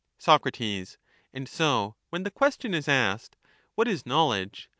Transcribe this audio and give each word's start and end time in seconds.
difference 0.19 0.57
1 0.65 0.85
Soc, 0.95 0.99
And 1.31 1.47
so, 1.47 1.95
when 2.09 2.23
the 2.23 2.31
question 2.31 2.73
is 2.73 2.87
asked. 2.87 3.37
What 3.75 3.87
is 3.87 4.03
know 4.03 4.29
ledge 4.29 4.67